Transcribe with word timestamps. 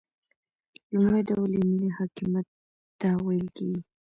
لومړی 0.93 1.21
ډول 1.29 1.51
یې 1.57 1.63
ملي 1.69 1.89
حاکمیت 1.97 2.47
ته 2.99 3.09
ویل 3.25 3.47
کیږي. 3.57 3.81